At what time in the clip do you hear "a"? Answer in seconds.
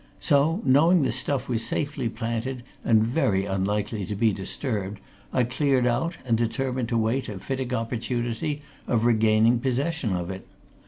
7.29-7.37